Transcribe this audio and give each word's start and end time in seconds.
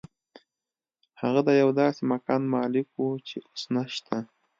هغه 1.21 1.41
د 1.47 1.49
یو 1.61 1.69
داسې 1.81 2.01
مکان 2.13 2.41
مالک 2.53 2.87
و 2.97 3.05
چې 3.27 3.37
اوس 3.47 3.63
نشته 3.75 4.15